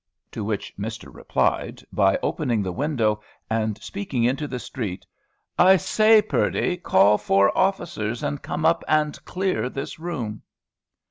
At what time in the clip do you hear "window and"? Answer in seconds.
2.71-3.79